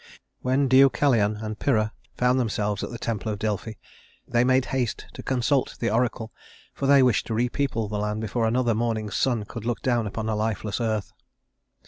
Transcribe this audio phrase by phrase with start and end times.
[0.41, 3.73] When Deucalion and Pyrrha found themselves at the temple of Delphi,
[4.27, 6.33] they made haste to consult the oracle,
[6.73, 10.27] for they wished to repeople the land before another morning's sun could look down upon
[10.27, 11.11] a lifeless earth.